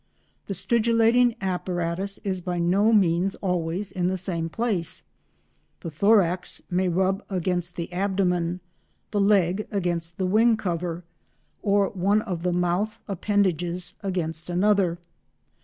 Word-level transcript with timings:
The 0.47 0.55
stridulating 0.55 1.35
apparatus 1.41 2.19
is 2.23 2.41
by 2.41 2.57
no 2.57 2.91
means 2.91 3.35
always 3.35 3.91
in 3.91 4.07
the 4.07 4.17
same 4.17 4.49
place; 4.49 5.03
the 5.81 5.91
thorax 5.91 6.59
may 6.71 6.87
rub 6.89 7.21
against 7.29 7.75
the 7.75 7.93
abdomen, 7.93 8.61
the 9.11 9.21
leg 9.21 9.67
against 9.69 10.17
the 10.17 10.25
wing 10.25 10.57
cover, 10.57 11.03
or 11.61 11.89
one 11.89 12.23
of 12.23 12.41
the 12.41 12.51
mouth 12.51 12.99
appendages 13.07 13.93
against 14.01 14.49
another. 14.49 14.97